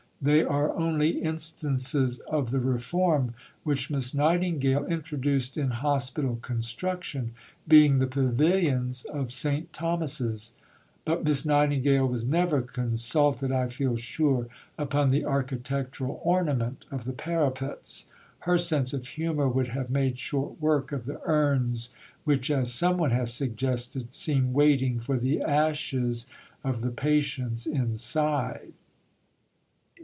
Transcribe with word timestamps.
They 0.23 0.43
are 0.43 0.71
only 0.77 1.19
instances 1.23 2.19
of 2.19 2.51
the 2.51 2.59
reform 2.59 3.33
which 3.63 3.89
Miss 3.89 4.13
Nightingale 4.13 4.85
introduced 4.85 5.57
in 5.57 5.71
Hospital 5.71 6.35
construction, 6.43 7.31
being 7.67 7.97
the 7.97 8.05
"pavilions" 8.05 9.03
of 9.05 9.31
St. 9.33 9.73
Thomas's. 9.73 10.53
But 11.05 11.23
Miss 11.23 11.43
Nightingale 11.43 12.05
was 12.07 12.23
never 12.23 12.61
consulted, 12.61 13.51
I 13.51 13.67
feel 13.69 13.97
sure, 13.97 14.45
upon 14.77 15.09
the 15.09 15.25
architectural 15.25 16.21
ornament 16.23 16.85
of 16.91 17.05
the 17.05 17.13
parapets. 17.13 18.05
Her 18.41 18.59
sense 18.59 18.93
of 18.93 19.07
humour 19.07 19.49
would 19.49 19.69
have 19.69 19.89
made 19.89 20.19
short 20.19 20.61
work 20.61 20.91
of 20.91 21.05
the 21.07 21.19
urns 21.25 21.95
which, 22.25 22.51
as 22.51 22.71
some 22.71 22.99
one 22.99 23.09
has 23.09 23.33
suggested, 23.33 24.13
seem 24.13 24.53
waiting 24.53 24.99
for 24.99 25.17
the 25.17 25.41
ashes 25.41 26.27
of 26.63 26.81
the 26.81 26.91
patients 26.91 27.65
inside. 27.65 28.73